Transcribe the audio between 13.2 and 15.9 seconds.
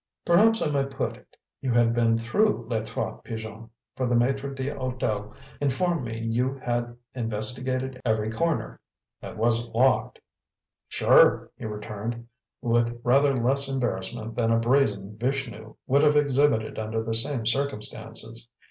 less embarrassment than a brazen Vishnu